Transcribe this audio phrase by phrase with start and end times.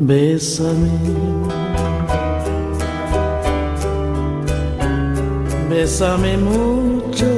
[0.00, 0.90] Bésame,
[5.70, 7.30] bésame mucho,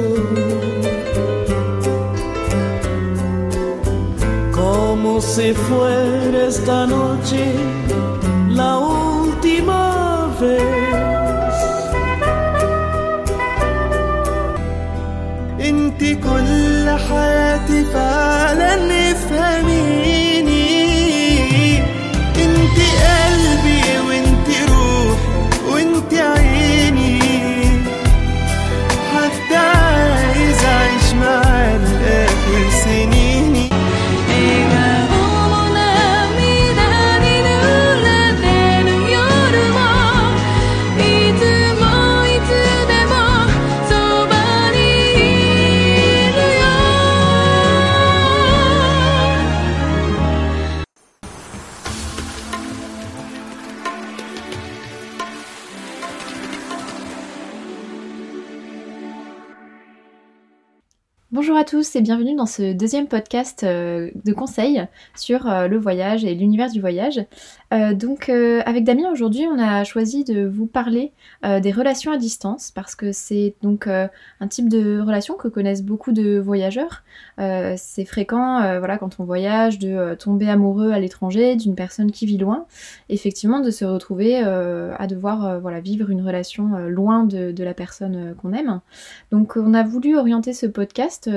[4.51, 7.43] como si fuera esta noche
[8.49, 10.87] la última vez.
[15.69, 18.75] انت كل حياتي فعلا
[19.11, 20.15] افهميني
[61.95, 64.85] et bienvenue dans ce deuxième podcast euh, de conseils
[65.15, 67.23] sur euh, le voyage et l'univers du voyage.
[67.73, 71.11] Euh, donc avec Damien aujourd'hui on a choisi de vous parler
[71.43, 76.13] des relations à distance parce que c'est donc un type de relation que connaissent beaucoup
[76.13, 77.03] de voyageurs.
[77.37, 82.37] C'est fréquent voilà, quand on voyage de tomber amoureux à l'étranger d'une personne qui vit
[82.37, 82.65] loin,
[83.09, 88.53] effectivement de se retrouver à devoir voilà, vivre une relation loin de, la personne qu'on
[88.53, 88.79] aime.
[89.31, 91.29] Donc on a voulu orienter ce podcast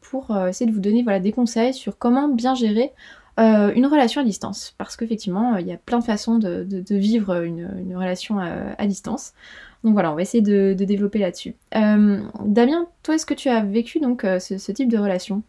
[0.00, 2.92] pour euh, essayer de vous donner voilà, des conseils sur comment bien gérer
[3.38, 4.74] euh, une relation à distance.
[4.78, 9.32] Parce qu'effectivement, euh, il y a plein de façons de, vivre une, relation à, distance.
[9.84, 11.54] Donc voilà, on va essayer de, développer là-dessus.
[11.76, 15.42] Euh, Damien, toi, est-ce que tu as vécu donc euh, ce type de relation?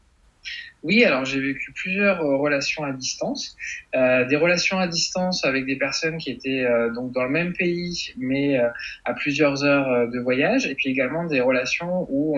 [0.82, 3.58] Oui, alors j'ai vécu plusieurs euh, relations à distance,
[3.96, 7.54] Euh, des relations à distance avec des personnes qui étaient euh, donc dans le même
[7.54, 8.58] pays, mais
[9.04, 12.38] à plusieurs heures de voyage, et puis également des relations où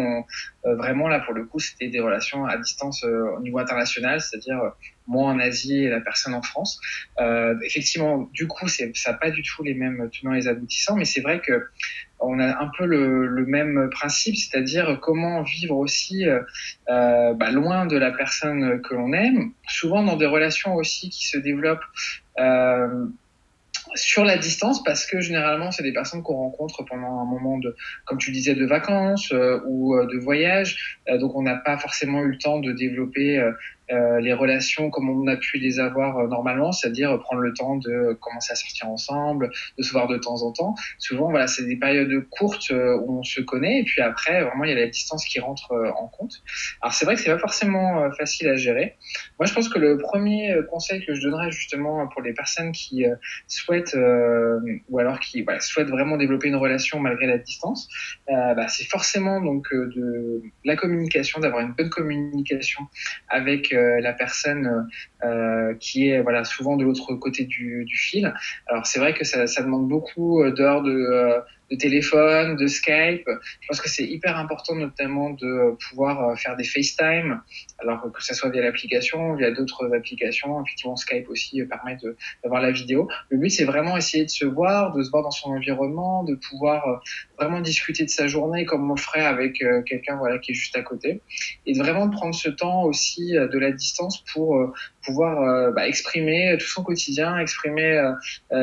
[0.63, 4.59] vraiment là pour le coup c'était des relations à distance au niveau international, c'est-à-dire
[5.07, 6.79] moi en Asie et la personne en France.
[7.63, 11.21] Effectivement, du coup, ça n'a pas du tout les mêmes tenants et aboutissants, mais c'est
[11.21, 11.67] vrai que
[12.21, 16.41] on a un peu le, même principe, c'est-à-dire comment vivre aussi euh,
[16.89, 21.27] euh, bah, loin de la personne que l'on aime, souvent dans des relations aussi qui
[21.27, 21.83] se développent
[22.39, 23.05] euh,
[23.95, 27.75] sur la distance parce que généralement c'est des personnes qu'on rencontre pendant un moment de
[28.05, 29.33] comme tu disais de vacances
[29.67, 31.01] ou de voyage.
[31.19, 33.43] Donc on n'a pas forcément eu le temps de développer
[33.91, 37.75] euh, les relations comme on a pu les avoir euh, normalement c'est-à-dire prendre le temps
[37.75, 40.75] de commencer à sortir ensemble de se voir de temps en temps.
[40.97, 44.63] Souvent voilà c'est des périodes courtes euh, où on se connaît et puis après vraiment
[44.63, 46.41] il y a la distance qui rentre en compte.
[46.81, 48.95] Alors c'est vrai que c'est pas forcément facile à gérer.
[49.39, 53.05] Moi je pense que le premier conseil que je donnerais justement pour les personnes qui
[53.47, 53.97] souhaitent
[54.89, 57.89] ou alors qui souhaitent vraiment développer une relation malgré la distance,
[58.27, 62.81] bah, c'est forcément donc de la communication, d'avoir une bonne communication
[63.29, 64.87] avec la personne
[65.23, 68.33] euh, qui est voilà souvent de l'autre côté du, du fil.
[68.67, 71.39] Alors c'est vrai que ça, ça demande beaucoup euh, d'heures de, euh,
[71.71, 73.27] de téléphone, de Skype.
[73.61, 77.41] Je pense que c'est hyper important notamment de pouvoir euh, faire des FaceTime,
[77.79, 80.61] alors que ça soit via l'application, via d'autres applications.
[80.63, 81.97] Effectivement, Skype aussi euh, permet
[82.43, 83.07] d'avoir la vidéo.
[83.29, 86.35] Le but, c'est vraiment essayer de se voir, de se voir dans son environnement, de
[86.35, 86.95] pouvoir euh,
[87.39, 90.81] vraiment discuter de sa journée comme on ferait avec quelqu'un voilà qui est juste à
[90.81, 91.21] côté,
[91.65, 96.67] et de vraiment prendre ce temps aussi de la distance pour pouvoir bah, exprimer tout
[96.67, 98.13] son quotidien, exprimer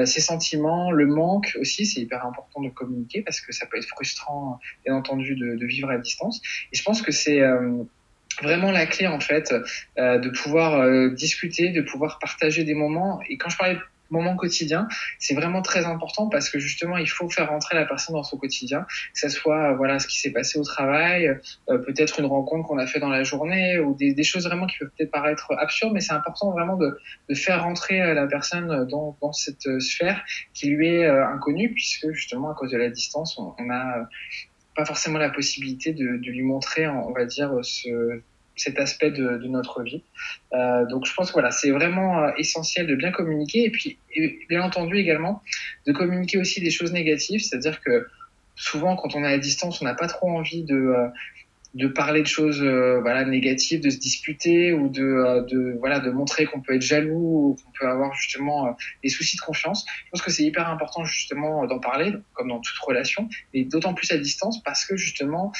[0.04, 1.86] ses sentiments, le manque aussi.
[1.86, 5.90] C'est hyper important de communiquer parce que ça peut être frustrant, bien entendu, de, vivre
[5.90, 6.40] à distance.
[6.72, 7.84] Et je pense que c'est euh,
[8.42, 9.54] vraiment la clé en fait
[9.98, 13.20] euh, de pouvoir euh, discuter, de pouvoir partager des moments.
[13.28, 13.78] Et quand je parlais
[14.10, 14.88] de moments quotidiens,
[15.18, 18.36] c'est vraiment très important parce que justement il faut faire rentrer la personne dans son
[18.36, 21.38] quotidien, que ce soit euh, voilà ce qui s'est passé au travail,
[21.68, 24.66] euh, peut-être une rencontre qu'on a fait dans la journée ou des, des choses vraiment
[24.66, 26.98] qui peuvent peut-être paraître absurdes, mais c'est important vraiment de,
[27.28, 30.24] de faire rentrer euh, la personne dans, dans cette euh, sphère
[30.54, 34.08] qui lui est euh, inconnue puisque justement à cause de la distance on, on a
[34.74, 38.22] pas forcément la possibilité de, de lui montrer, on va dire, ce,
[38.60, 40.02] cet aspect de, notre vie.
[40.52, 43.98] Euh, donc je pense voilà, c'est vraiment euh, essentiel de bien communiquer et puis
[44.48, 45.42] bien entendu également
[45.86, 48.06] de communiquer aussi des choses négatives, c'est-à-dire que
[48.56, 51.08] souvent quand on est à distance, on n'a pas trop envie de euh,
[51.74, 56.46] de parler de choses voilà négatives, de se disputer ou de, de voilà de montrer
[56.46, 59.84] qu'on peut être jaloux ou qu'on peut avoir justement des soucis de confiance.
[60.06, 63.92] Je pense que c'est hyper important justement d'en parler, comme dans toute relation, et d'autant
[63.92, 65.52] plus à distance parce que justement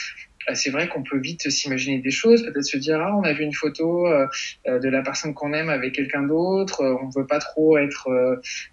[0.55, 3.45] c'est vrai qu'on peut vite s'imaginer des choses, peut-être se dire ah on a vu
[3.45, 4.27] une photo euh,
[4.67, 8.09] euh, de la personne qu'on aime avec quelqu'un d'autre, euh, on veut pas trop être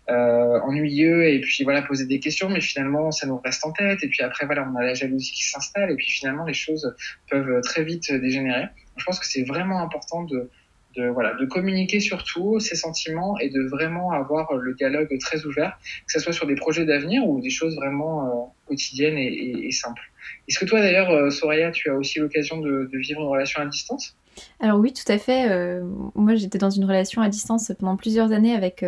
[0.07, 4.07] ennuyeux et puis voilà poser des questions, mais finalement ça nous reste en tête et
[4.07, 6.95] puis après voilà on a la jalousie qui s'installe et puis finalement les choses
[7.30, 8.66] peuvent très vite dégénérer.
[8.98, 10.50] Je pense que c'est vraiment important de
[10.95, 15.77] de voilà de communiquer surtout ses sentiments et de vraiment avoir le dialogue très ouvert,
[16.06, 18.30] que ce soit sur des projets d'avenir ou des choses vraiment euh,
[18.68, 20.01] quotidiennes et, simples.
[20.47, 23.65] Est-ce que toi d'ailleurs, euh, Soraya, tu as aussi l'occasion de, vivre une relation à
[23.65, 24.15] distance?
[24.59, 25.50] Alors oui, tout à fait.
[25.50, 25.83] Euh,
[26.13, 28.83] moi, j'étais dans une relation à distance pendant plusieurs années avec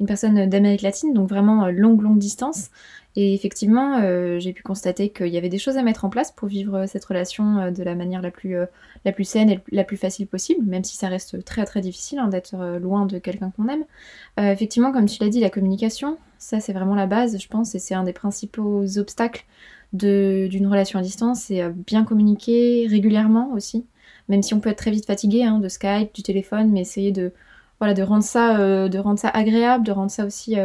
[0.00, 2.70] une personne d'Amérique latine, donc vraiment longue, longue distance.
[3.20, 6.30] Et effectivement, euh, j'ai pu constater qu'il y avait des choses à mettre en place
[6.30, 8.66] pour vivre cette relation euh, de la manière la plus, euh,
[9.04, 12.20] la plus saine et la plus facile possible, même si ça reste très très difficile
[12.20, 13.84] hein, d'être euh, loin de quelqu'un qu'on aime.
[14.38, 17.74] Euh, effectivement, comme tu l'as dit, la communication, ça c'est vraiment la base, je pense,
[17.74, 19.46] et c'est un des principaux obstacles
[19.92, 23.84] d'une relation à distance, c'est euh, bien communiquer régulièrement aussi,
[24.28, 27.10] même si on peut être très vite fatigué hein, de Skype, du téléphone, mais essayer
[27.10, 27.32] de,
[27.80, 30.56] voilà, de, rendre ça, euh, de rendre ça agréable, de rendre ça aussi...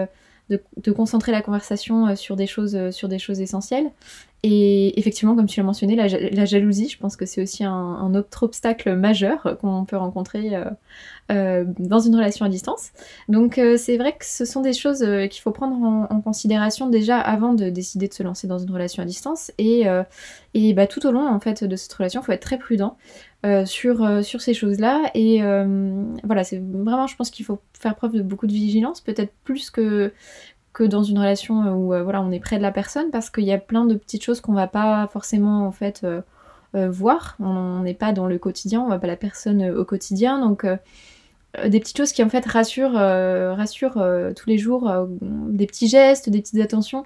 [0.50, 3.92] de, concentrer la conversation euh, sur des choses, euh, sur des choses essentielles.
[4.46, 7.64] Et effectivement, comme tu l'as mentionné, la, ja- la jalousie, je pense que c'est aussi
[7.64, 10.52] un, autre obstacle majeur euh, qu'on peut rencontrer
[11.30, 12.92] dans une relation à distance.
[13.30, 15.00] Donc c'est vrai que ce sont des choses
[15.32, 18.70] qu'il faut prendre en, en considération déjà avant de décider de se lancer dans une
[18.70, 19.52] relation à distance.
[19.58, 19.86] Et,
[20.54, 22.98] et bah, tout au long en fait de cette relation, il faut être très prudent
[23.46, 25.12] euh, sur, euh, sur ces choses-là.
[25.16, 29.02] Et euh, voilà, c'est vraiment, je pense qu'il faut faire preuve de beaucoup de vigilance,
[29.02, 30.14] peut-être plus que
[30.72, 33.52] que dans une relation où voilà on est près de la personne parce qu'il y
[33.52, 36.04] a plein de petites choses qu'on va pas forcément en fait
[36.74, 37.36] voir.
[37.40, 40.40] On n'est pas dans le quotidien on voit pas la personne au quotidien.
[40.40, 44.04] Donc des petites choses qui en fait rassurent rassurent
[44.36, 44.92] tous les jours
[45.22, 47.06] des petits gestes des petites attentions.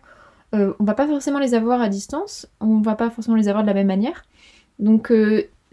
[0.54, 3.68] On va pas forcément les avoir à distance on va pas forcément les avoir de
[3.68, 4.24] la même manière.
[4.80, 5.12] Donc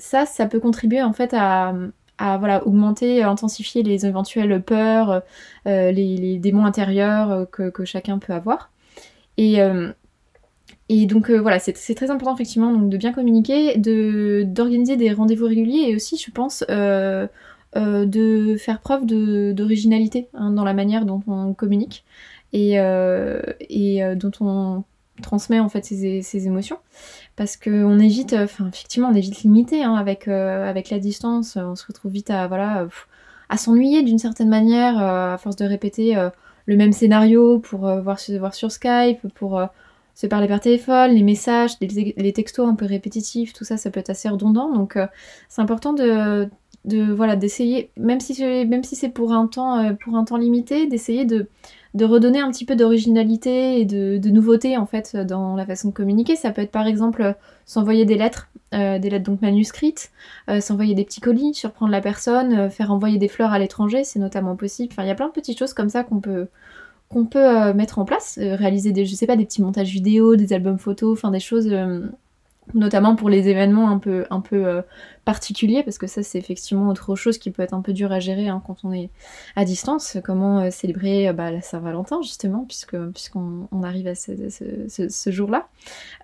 [0.04, 1.74] ça ça peut contribuer en fait à
[2.16, 5.22] à voilà, augmenter, intensifier les éventuelles peurs,
[5.66, 8.70] euh, les, démons intérieurs euh, que, chacun peut avoir.
[9.36, 9.90] Et, euh,
[10.88, 15.12] et donc euh, voilà, c'est très important effectivement donc, de bien communiquer, de d'organiser des
[15.12, 17.26] rendez-vous réguliers et aussi, je pense, euh,
[17.76, 22.04] euh, de faire preuve d'originalité hein, dans la manière dont on communique
[22.52, 24.84] et, euh, et euh, dont on
[25.22, 26.78] transmet en fait ses émotions
[27.36, 30.98] parce qu'on évite, euh, enfin effectivement on est vite limité hein, avec, euh, avec la
[30.98, 32.88] distance, on se retrouve vite à voilà euh,
[33.48, 36.30] à s'ennuyer d'une certaine manière euh, à force de répéter euh,
[36.66, 39.66] le même scénario pour euh, voir, voir sur Skype, pour euh,
[40.14, 43.90] se parler par téléphone, les messages, les, les textos un peu répétitifs, tout ça ça
[43.90, 44.72] peut être assez redondant.
[44.72, 45.06] Donc euh,
[45.48, 46.48] c'est important de,
[46.84, 51.24] de voilà d'essayer même si même si c'est pour euh, pour un temps limité d'essayer
[51.24, 51.48] de
[51.94, 55.94] de redonner un petit peu d'originalité et de, nouveauté en fait dans la façon de
[55.94, 56.34] communiquer.
[56.34, 57.32] Ça peut être par exemple euh,
[57.66, 60.10] s'envoyer des lettres, euh, des lettres donc manuscrites,
[60.50, 64.18] euh, s'envoyer des petits colis, surprendre la personne, faire envoyer des fleurs à l'étranger, c'est
[64.18, 64.92] notamment possible.
[64.98, 66.48] Il y a plein de petites choses comme ça qu'on peut
[67.10, 70.52] qu'on peut mettre en place, réaliser des je sais pas des petits montages vidéo, des
[70.52, 71.72] albums photos, enfin des choses
[72.72, 74.82] notamment pour les événements un peu un peu euh,
[75.24, 78.20] particuliers parce que ça c'est effectivement autre chose qui peut être un peu dur à
[78.20, 79.10] gérer hein, quand on est
[79.56, 80.16] à distance.
[80.24, 85.68] Comment euh, célébrer euh, bah, la Saint-Valentin justement puisqu'on on arrive à ce, jour-là.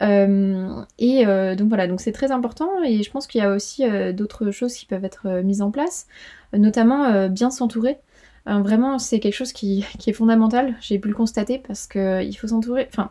[0.01, 1.25] Et
[1.57, 4.75] donc voilà donc c'est très important et je pense qu'il y a aussi d'autres choses
[4.75, 6.07] qui peuvent être mises en place
[6.53, 7.99] notamment bien s'entourer.
[8.47, 12.35] Vraiment c'est quelque chose qui, qui est fondamental j'ai pu le constater parce que il
[12.35, 13.11] faut s'entourer enfin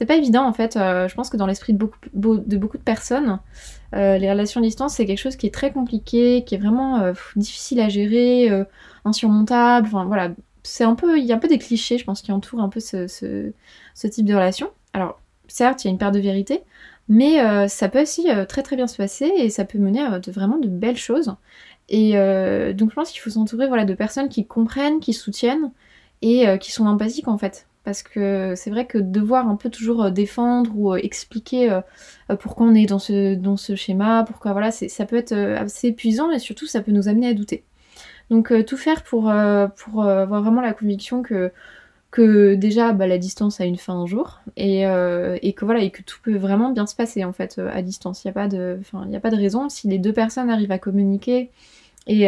[0.00, 0.78] c'est pas évident en fait.
[0.78, 3.38] Euh, je pense que dans l'esprit de beaucoup, beau- de beaucoup de personnes,
[3.94, 7.00] euh, les relations à distance c'est quelque chose qui est très compliqué, qui est vraiment
[7.00, 8.50] euh, difficile à gérer,
[9.04, 9.88] insurmontable.
[9.88, 10.30] Enfin voilà,
[10.62, 12.70] c'est un peu, il y a un peu des clichés, je pense, qui entourent un
[12.70, 13.52] peu ce,
[14.08, 14.70] type de relation.
[14.94, 16.62] Alors certes, il y a une part de vérité,
[17.10, 20.56] mais ça peut aussi très très bien se passer et ça peut mener à vraiment
[20.56, 21.34] de belles choses.
[21.90, 22.12] Et
[22.72, 25.72] donc je pense qu'il faut s'entourer voilà de personnes qui comprennent, qui soutiennent
[26.22, 27.66] et qui sont empathiques en fait.
[27.90, 32.36] Parce que c'est vrai que devoir un peu toujours euh, défendre ou euh, expliquer euh,
[32.38, 36.30] pourquoi on est dans ce, dans ce schéma, pourquoi voilà, ça peut être assez épuisant
[36.30, 37.64] et surtout ça peut nous amener à douter.
[38.30, 39.22] Donc tout faire pour,
[39.76, 41.50] pour avoir vraiment la conviction que,
[42.12, 45.90] que déjà bah, la distance a une fin un jour et, et que voilà et
[45.90, 48.22] que tout peut vraiment bien se passer en fait à distance.
[48.22, 48.78] Il n'y a, pas de-
[49.16, 51.50] a pas de raison si les deux personnes arrivent à communiquer
[52.06, 52.26] et,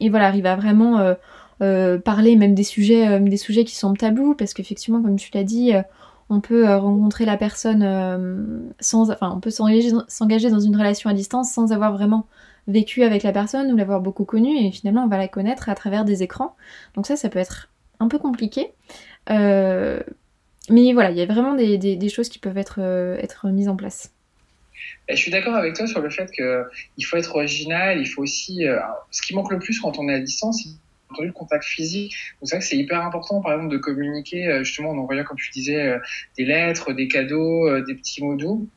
[0.00, 1.14] et voilà arrivent à vraiment
[1.62, 5.30] euh, parler même des sujets, euh, des sujets qui semblent tabous, parce qu'effectivement, comme tu
[5.34, 5.82] l'as dit, euh,
[6.30, 9.90] on peut rencontrer la personne sans, enfin, on peut s'engager,
[10.50, 12.26] dans une relation à distance sans avoir vraiment
[12.66, 15.74] vécu avec la personne ou l'avoir beaucoup connue, et finalement, on va la connaître à
[15.74, 16.56] travers des écrans.
[16.94, 17.68] Donc ça, ça peut être
[18.00, 18.72] un peu compliqué.
[19.28, 22.80] Mais voilà, il y a vraiment des, des- choses qui peuvent être,
[23.20, 24.12] être mises en place.
[25.08, 26.64] Et je suis d'accord avec toi sur le fait que
[26.96, 28.64] il faut être original, il faut aussi.
[29.10, 30.66] ce qui manque le plus quand on est à distance,
[31.14, 32.14] entendu le contact physique.
[32.42, 35.98] C'est hyper important, par exemple, de communiquer euh, justement en envoyant, comme tu disais, euh,
[36.36, 38.68] des lettres, des cadeaux, euh, des petits mots doux.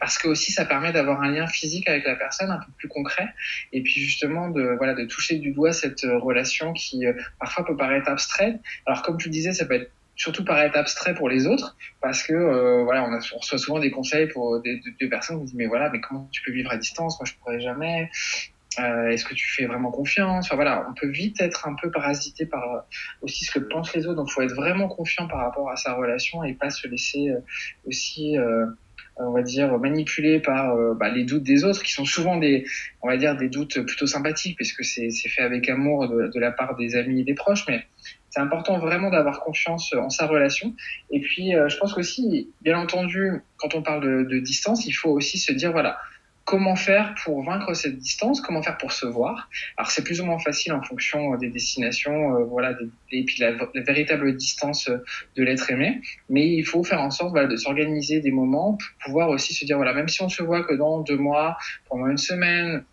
[0.00, 2.88] Parce que aussi ça permet d'avoir un lien physique avec la personne un peu plus
[2.88, 3.28] concret
[3.74, 7.04] et puis justement de voilà de toucher du doigt cette relation qui
[7.38, 8.58] parfois peut paraître abstraite.
[8.86, 12.84] Alors comme tu disais ça peut être surtout paraître abstrait pour les autres parce que
[12.84, 15.66] voilà on, a, reçoit souvent des conseils pour des, des, des personnes qui disent mais
[15.66, 17.20] voilà mais comment tu peux vivre à distance?
[17.20, 18.08] Moi je pourrais jamais
[18.78, 20.46] euh, est-ce que tu fais vraiment confiance?
[20.46, 22.80] Enfin voilà on peut vite être un peu parasité par euh,
[23.22, 24.16] aussi ce que pensent les autres.
[24.16, 27.40] Donc faut être vraiment confiant par rapport à sa relation et pas se laisser euh,
[27.86, 28.66] aussi euh,
[29.16, 32.64] on va dire manipuler par bah, les doutes des autres qui sont souvent des
[33.02, 36.50] on va dire des doutes plutôt sympathiques puisque c'est fait avec amour de, de la
[36.50, 37.66] part des amis et des proches.
[37.68, 37.84] Mais
[38.32, 40.74] c'est important vraiment d'avoir confiance en sa relation.
[41.10, 44.92] Et puis, euh, je pense qu'aussi, bien entendu, quand on parle de, de, distance, il
[44.92, 45.98] faut aussi se dire, voilà,
[46.52, 49.48] comment faire pour vaincre cette distance, comment faire pour se voir.
[49.78, 52.74] Alors, c'est plus ou moins facile en fonction des destinations, euh, voilà,
[53.10, 54.90] et puis la, véritable distance
[55.34, 56.02] de l'être aimé.
[56.28, 59.78] Mais il faut faire en sorte de s'organiser des moments pour pouvoir aussi se dire,
[59.78, 61.56] voilà, même si on se voit que dans deux mois,
[61.88, 62.84] pendant une semaine,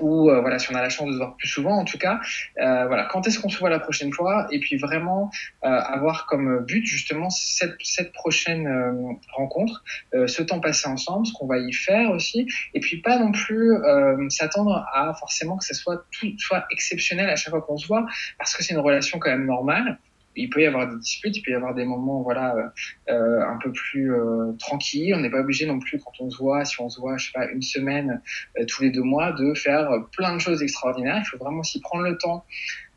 [0.00, 1.98] ou euh, voilà si on a la chance de se voir plus souvent en tout
[1.98, 2.20] cas
[2.58, 5.30] euh, voilà quand est-ce qu'on se voit la prochaine fois et puis vraiment
[5.64, 11.26] euh, avoir comme but justement cette, cette prochaine euh, rencontre euh, ce temps passé ensemble
[11.26, 15.56] ce qu'on va y faire aussi et puis pas non plus euh, s'attendre à forcément
[15.56, 18.06] que ce soit tout soit exceptionnel à chaque fois qu'on se voit
[18.38, 19.98] parce que c'est une relation quand même normale
[20.36, 22.72] il peut y avoir des disputes, il peut y avoir des moments voilà
[23.08, 25.14] euh, un peu plus euh, tranquilles.
[25.14, 27.26] On n'est pas obligé non plus quand on se voit, si on se voit je
[27.26, 28.20] sais pas une semaine
[28.58, 31.22] euh, tous les deux mois, de faire plein de choses extraordinaires.
[31.24, 32.44] Il faut vraiment s'y prendre le temps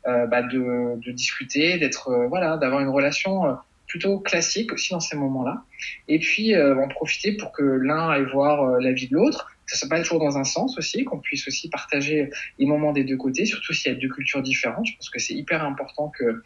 [0.06, 5.00] euh, bah, de, de, discuter, d'être euh, voilà, d'avoir une relation plutôt classique aussi dans
[5.00, 5.64] ces moments-là.
[6.08, 9.50] Et puis en profiter pour que l'un aille voir la vie de l'autre.
[9.64, 12.92] Que ce soit pas toujours dans un sens aussi, qu'on puisse aussi partager les moments
[12.92, 14.86] des deux côtés, surtout s'il y a deux cultures différentes.
[14.86, 16.42] Je pense que c'est hyper important que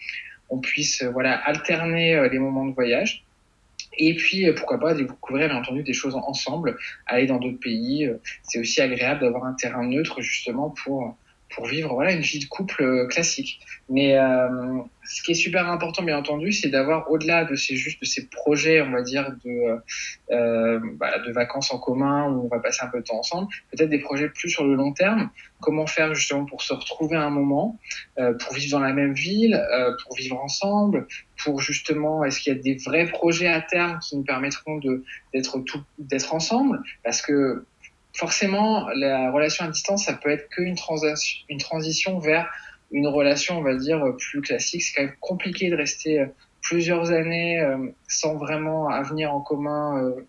[0.52, 3.24] on puisse voilà alterner les moments de voyage.
[3.98, 8.10] Et puis, pourquoi pas découvrir, bien entendu, des choses ensemble, aller dans d'autres pays.
[8.42, 11.14] C'est aussi agréable d'avoir un terrain neutre, justement, pour,
[11.54, 13.60] pour vivre voilà, une vie de couple classique.
[13.88, 14.48] Mais euh,
[15.04, 18.28] ce qui est super important, bien entendu, c'est d'avoir, au-delà de ces, juste de ces
[18.28, 19.78] projets, on va dire, de,
[20.30, 23.48] euh, bah, de vacances en commun, où on va passer un peu de temps ensemble,
[23.70, 25.30] peut-être des projets plus sur le long terme.
[25.60, 27.78] Comment faire, justement, pour se retrouver un moment,
[28.18, 31.06] euh, pour vivre dans la même ville, euh, pour vivre ensemble,
[31.42, 35.04] pour justement, est-ce qu'il y a des vrais projets à terme qui nous permettront de
[35.32, 37.64] d'être tout, d'être ensemble, parce que
[38.14, 42.48] forcément, la relation à distance, ça peut être qu'une transition, une transition vers
[42.90, 44.82] une relation, on va dire, plus classique.
[44.82, 46.26] C'est quand même compliqué de rester
[46.62, 50.26] plusieurs années euh, sans vraiment avenir en commun euh,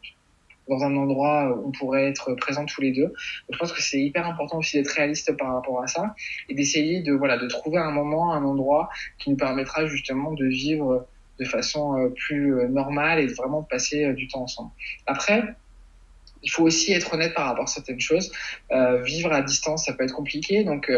[0.67, 3.13] dans un endroit où on pourrait être présents tous les deux.
[3.51, 6.15] Je pense que c'est hyper important aussi d'être réaliste par rapport à ça
[6.49, 10.45] et d'essayer de voilà de trouver un moment, un endroit qui nous permettra justement de
[10.45, 11.05] vivre
[11.39, 14.71] de façon euh, plus normale et de vraiment passer du temps ensemble.
[15.05, 15.55] Après,
[16.43, 18.31] il faut aussi être honnête par rapport à certaines choses.
[18.71, 20.63] Euh, vivre à distance, ça peut être compliqué.
[20.63, 20.91] Donc,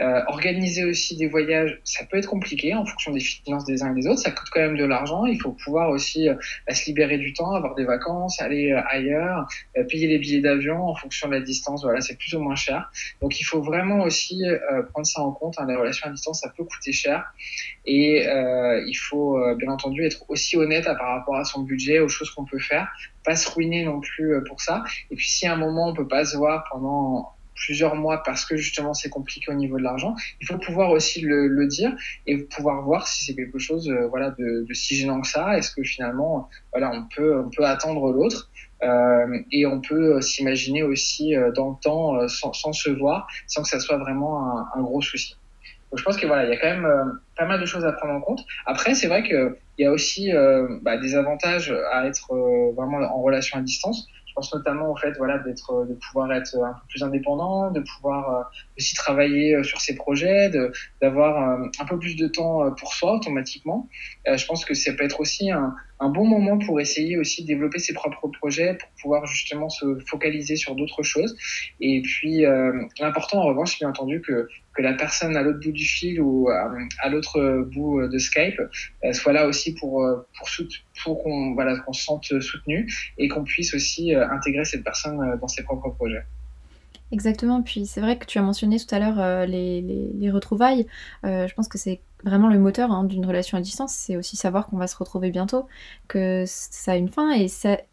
[0.00, 3.82] euh, euh, organiser aussi des voyages, ça peut être compliqué en fonction des finances des
[3.82, 4.20] uns et des autres.
[4.20, 5.26] Ça coûte quand même de l'argent.
[5.26, 6.28] Il faut pouvoir aussi
[6.66, 9.46] bah, se libérer du temps, avoir des vacances, aller ailleurs,
[9.88, 11.82] payer les billets d'avion en fonction de la distance.
[11.82, 12.90] Voilà, c'est plus ou moins cher.
[13.20, 14.42] Donc, il faut vraiment aussi
[14.92, 15.54] prendre ça en compte.
[15.58, 15.66] Hein.
[15.68, 17.24] Les relations à distance, ça peut coûter cher.
[17.84, 22.08] Et il faut bien entendu être aussi honnête à, par rapport à son budget, aux
[22.08, 22.88] choses qu'on peut faire
[23.24, 24.84] pas se ruiner non plus pour ça.
[25.10, 28.44] Et puis si à un moment on peut pas se voir pendant plusieurs mois parce
[28.44, 31.92] que justement c'est compliqué au niveau de l'argent, il faut pouvoir aussi le, le, dire
[32.26, 35.58] et pouvoir voir si c'est quelque chose euh, voilà de, de, si gênant que ça.
[35.58, 38.50] Est-ce que finalement voilà on peut on peut attendre l'autre
[38.82, 43.68] euh, et on peut s'imaginer aussi dans le temps sans, sans, se voir sans que
[43.68, 45.36] ça soit vraiment un, un gros souci.
[45.90, 47.04] Donc je pense que voilà, il y a quand même euh,
[47.36, 48.44] pas mal de choses à prendre en compte.
[48.66, 52.72] Après, c'est vrai que il y a aussi euh, bah, des avantages à être euh,
[52.76, 54.06] vraiment en relation à distance.
[54.38, 58.48] Pense notamment au fait voilà d'être de pouvoir être un peu plus indépendant, de pouvoir
[58.78, 60.48] aussi travailler sur ses projets,
[61.02, 63.88] d'avoir un peu plus de temps pour soi automatiquement.
[64.32, 67.48] je pense que ça peut être aussi un, un bon moment pour essayer aussi de
[67.48, 71.36] développer ses propres projets, pour pouvoir justement se focaliser sur d'autres choses.
[71.80, 75.72] Et puis, euh, l'important en revanche, bien entendu, que, que la personne à l'autre bout
[75.72, 78.60] du fil ou à, à l'autre bout de Skype
[79.04, 80.48] euh, soit là aussi pour, pour,
[81.02, 85.48] pour qu'on voilà, qu'on se sente soutenu et qu'on puisse aussi intégrer cette personne dans
[85.48, 86.22] ses propres projets.
[87.10, 90.30] Exactement, puis c'est vrai que tu as mentionné tout à l'heure euh, les, les- les
[90.30, 90.86] retrouvailles.
[91.24, 94.36] Euh, je pense que c'est vraiment le moteur hein, d'une relation à distance, c'est aussi
[94.36, 95.66] savoir qu'on va se retrouver bientôt,
[96.06, 97.46] que ça a une fin, et,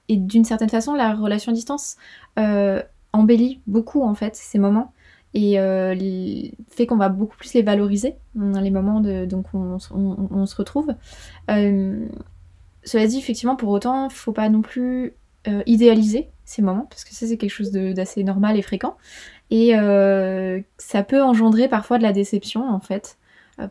[0.10, 1.95] et d'une certaine façon, la relation à distance
[2.39, 2.81] euh,
[3.13, 4.91] embellit beaucoup en fait ces moments,
[5.34, 5.57] et
[6.69, 10.55] fait qu'on va beaucoup plus les valoriser, hein, les moments de, donc on, on- se
[10.55, 10.93] retrouve.
[12.84, 15.13] Cela dit, effectivement, pour autant, faut pas non plus
[15.65, 18.96] idéaliser ces moments, parce que ça c'est quelque chose d'assez normal et fréquent.
[19.52, 23.18] Et euh, ça peut engendrer parfois de la déception en fait,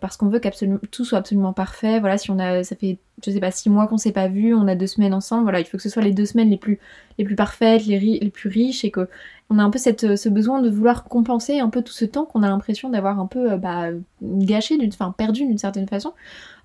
[0.01, 2.01] parce qu'on veut que tout soit absolument parfait.
[2.01, 4.55] Voilà, si on a, ça fait, je sais pas, six mois qu'on s'est pas vu,
[4.55, 6.57] on a deux semaines ensemble, voilà, il faut que ce soit les deux semaines les
[6.57, 6.79] plus,
[7.19, 9.09] les plus parfaites, les, plus riches, et que
[9.51, 12.25] on a un peu cette, ce besoin de vouloir compenser un peu tout ce temps
[12.25, 13.91] qu'on a l'impression d'avoir un peu euh, bah,
[14.23, 16.15] gâché, enfin perdu d'une certaine façon,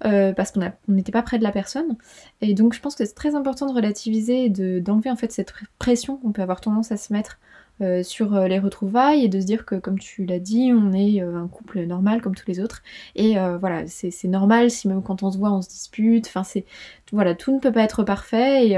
[0.06, 1.98] euh, parce qu'on n'était pas près de la personne.
[2.42, 5.32] Et donc je pense que c'est très important de relativiser et de, d'enlever en fait
[5.32, 7.38] cette pression qu'on peut avoir tendance à se mettre
[7.82, 10.92] euh, sur euh, les retrouvailles et de se dire que comme tu l'as dit, on
[10.92, 12.84] est euh, un couple normal comme tous les autres.
[13.16, 16.66] Et voilà, c'est, normal si même quand on se voit on se dispute, enfin c'est.
[17.14, 18.78] Voilà, tout ne peut pas être parfait et.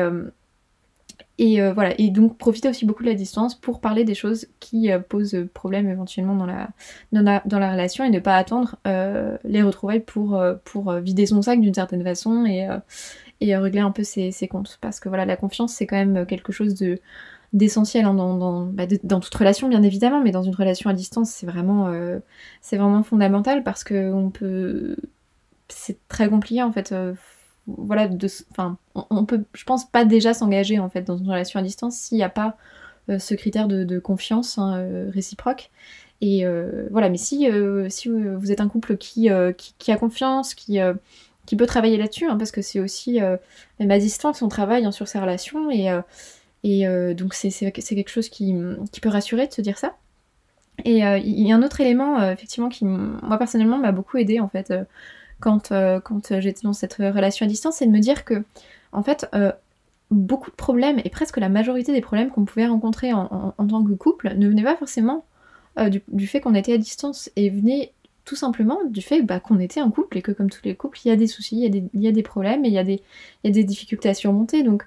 [1.37, 4.89] et voilà, et donc profiter aussi beaucoup de la distance pour parler des choses qui
[5.09, 6.69] posent problème éventuellement dans la,
[7.11, 11.41] dans la, dans la relation et ne pas attendre les retrouvailles pour, pour vider son
[11.41, 12.67] sac d'une certaine façon et,
[13.41, 14.77] et régler un peu ses comptes.
[14.81, 16.99] Parce que voilà, la confiance c'est quand même quelque chose de
[17.53, 20.93] d'essentiel hein, dans, dans, bah, dans toute relation bien évidemment, mais dans une relation à
[20.93, 22.19] distance c'est vraiment, euh,
[22.71, 24.95] vraiment fondamental parce que on peut...
[25.69, 26.91] C'est très compliqué en fait.
[26.91, 27.13] euh,
[27.67, 31.29] voilà, de, enfin, on, on peut, je pense pas déjà s'engager en fait dans une
[31.29, 32.57] relation à distance s'il n'y a pas
[33.09, 35.71] euh, ce critère de, confiance hein, réciproque.
[36.21, 36.45] Et
[36.91, 37.47] voilà, mais si,
[37.89, 40.79] si vous êtes un couple qui, qui, a confiance, qui,
[41.45, 43.37] qui peut travailler là-dessus, hein, parce que c'est aussi, euh,
[43.79, 45.89] même à distance, on travaille sur ses relations, et,
[46.63, 48.55] et euh, donc c'est quelque chose qui,
[49.01, 49.95] peut rassurer de se dire ça.
[50.85, 54.17] Et euh, il y a un autre élément, euh, effectivement, qui, moi personnellement, m'a beaucoup
[54.17, 54.73] aidé en fait,
[55.39, 55.73] quand,
[56.39, 58.43] j'étais dans cette relation à distance, c'est de me dire que,
[58.91, 59.27] en fait,
[60.11, 63.93] beaucoup de problèmes, et presque la majorité des problèmes qu'on pouvait rencontrer en, tant que
[63.93, 65.25] couple, ne venaient pas forcément
[66.09, 67.91] du, fait qu'on était à distance, et venaient
[68.23, 70.99] tout simplement du fait bah, qu'on était un couple, et que comme tous les couples,
[71.05, 73.01] il y a des soucis, il y a des, problèmes, et il y, a des-
[73.43, 74.61] y a des difficultés à surmonter.
[74.61, 74.85] Donc,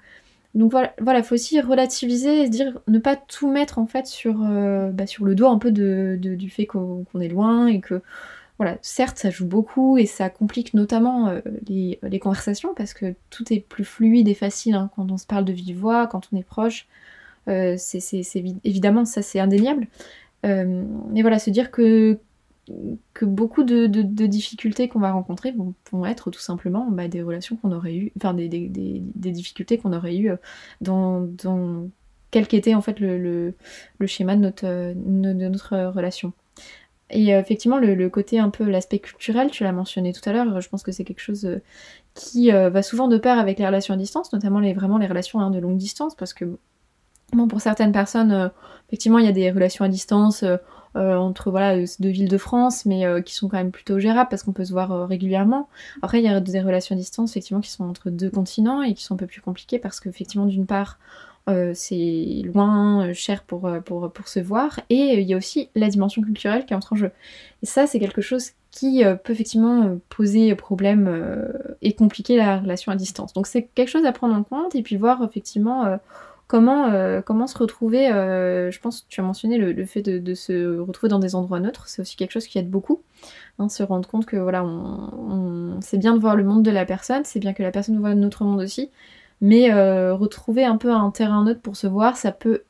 [0.55, 4.07] donc voilà, voilà, faut aussi relativiser et se dire, ne pas tout mettre en fait
[4.07, 8.01] sur, euh, bah, sur le dos un peu du fait qu'on est loin et que
[8.57, 13.51] voilà, certes, ça joue beaucoup et ça complique notamment euh, les, conversations parce que tout
[13.53, 16.37] est plus fluide et facile hein, quand on se parle de vive voix, quand on
[16.37, 16.87] est proche.
[17.49, 19.87] Euh, c'est c'est- c'est évi- évidemment, ça c'est indéniable.
[20.43, 22.19] Mais voilà, se dire que,
[23.13, 23.85] que beaucoup de,
[24.25, 25.53] difficultés qu'on va rencontrer
[25.91, 30.15] vont, être tout simplement bah, des relations qu'on aurait eues, enfin des, difficultés qu'on aurait
[30.15, 30.37] eues euh,
[30.81, 31.89] dans,
[32.31, 33.53] quel qu'était en fait le,
[34.05, 36.33] schéma de notre, relation.
[37.11, 40.59] Et euh, effectivement, le, côté un peu l'aspect culturel, tu l'as mentionné tout à l'heure,
[40.59, 41.61] je pense que c'est quelque chose euh,
[42.15, 45.39] qui va souvent de pair avec les relations à distance, notamment les, vraiment les relations
[45.39, 46.57] hein, de longue distance, parce que
[47.47, 48.49] pour certaines personnes, euh,
[48.87, 50.57] effectivement, il y a des relations à distance euh,
[50.95, 54.43] euh, entre voilà, deux villes de France, mais qui sont quand même plutôt gérables parce
[54.43, 55.67] qu'on peut se voir régulièrement.
[56.01, 58.93] Après, il y a des relations à distance, effectivement, qui sont entre deux continents et
[58.93, 60.97] qui sont un peu plus compliquées parce qu'effectivement, d'une part,
[61.73, 66.21] c'est loin, cher pour, pour, pour se voir, et il y a aussi la dimension
[66.21, 67.11] culturelle qui entre en jeu.
[67.61, 71.45] Et ça, c'est quelque chose qui peut effectivement poser problème
[71.81, 73.33] et compliquer la relation à distance.
[73.33, 75.99] Donc c'est quelque chose à prendre en compte, et puis voir effectivement
[76.47, 78.11] comment, euh, comment se retrouver.
[78.11, 81.59] euh, je pense que tu as mentionné le, fait de, se retrouver dans des endroits
[81.59, 83.01] neutres, c'est aussi quelque chose qui aide beaucoup.
[83.59, 84.65] Hein, se rendre compte que voilà,
[85.81, 88.15] c'est bien de voir le monde de la personne, c'est bien que la personne voit
[88.15, 88.91] notre monde aussi,
[89.41, 92.63] mais euh, retrouver un peu un terrain neutre pour se voir, ça peut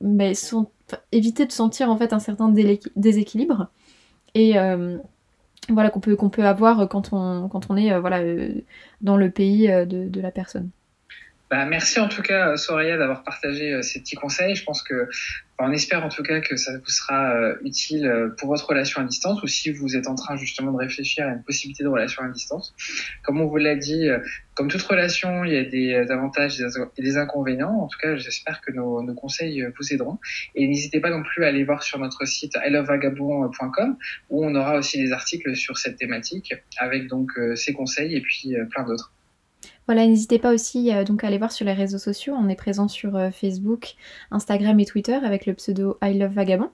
[0.00, 0.34] ben,
[1.12, 2.52] éviter de sentir en fait un certain
[2.96, 3.68] déséquilibre
[4.34, 4.54] et
[5.68, 7.90] voilà qu'on peut avoir quand on est
[9.00, 10.70] dans le pays de la personne.
[11.50, 14.54] Bah, merci en tout cas, Soraya, d'avoir partagé euh, ces petits conseils.
[14.54, 15.08] Je pense que,
[15.58, 19.02] on espère en tout cas que ça vous sera euh, utile euh, pour votre relation
[19.02, 21.88] à distance ou si vous êtes en train justement de réfléchir à une possibilité de
[21.88, 22.74] relation à distance.
[23.22, 24.20] Comme on vous l'a dit, euh,
[24.60, 27.80] comme toute relation, il y a des euh, avantages et des inconvénients.
[27.80, 30.18] En tout cas, j'espère que nos, conseils euh, vous aideront.
[30.54, 33.96] Et n'hésitez pas non plus à aller voir sur notre site ilovevagabond.com
[34.28, 38.20] où on aura aussi des articles sur cette thématique avec donc euh, ces conseils et
[38.20, 39.14] puis euh, plein d'autres.
[39.90, 42.32] Voilà, n'hésitez pas aussi euh, donc à aller voir sur les réseaux sociaux.
[42.38, 43.96] On est présent sur euh, Facebook,
[44.30, 46.70] Instagram et Twitter avec le pseudo I Love Vagabond.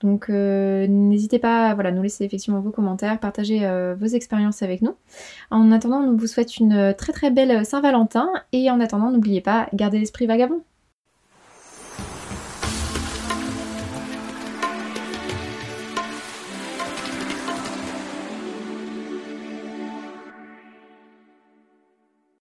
[0.00, 3.60] Donc euh, n'hésitez pas à voilà, nous laisser effectivement vos commentaires, partager
[3.96, 4.96] vos expériences avec nous.
[5.52, 9.68] En attendant, on vous souhaite une très très belle Saint-Valentin et en attendant, n'oubliez pas,
[9.72, 10.64] gardez l'esprit vagabond.